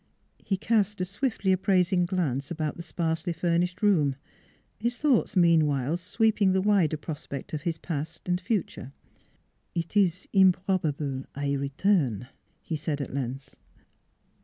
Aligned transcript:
He 0.43 0.57
cast 0.57 0.99
a 0.99 1.05
swiftly 1.05 1.51
appraising 1.51 2.07
glance 2.07 2.49
about 2.49 2.75
the 2.75 2.81
sparsely 2.81 3.33
furnished 3.33 3.83
room, 3.83 4.15
his 4.79 4.97
thoughts, 4.97 5.35
mean 5.35 5.67
while, 5.67 5.95
sweeping 5.95 6.53
the 6.53 6.61
wider 6.63 6.97
prospect 6.97 7.53
of 7.53 7.61
his 7.61 7.77
past 7.77 8.27
and 8.27 8.41
future." 8.41 8.93
Eet 9.75 9.95
ees 9.95 10.27
improbable 10.33 11.25
I 11.35 11.51
return," 11.53 12.29
he 12.63 12.75
said 12.75 12.99
at 12.99 13.13
length. 13.13 13.53